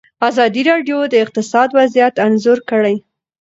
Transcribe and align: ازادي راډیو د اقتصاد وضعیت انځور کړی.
ازادي 0.29 0.61
راډیو 0.71 0.97
د 1.07 1.13
اقتصاد 1.25 1.69
وضعیت 1.77 2.13
انځور 2.25 2.59
کړی. 2.71 2.95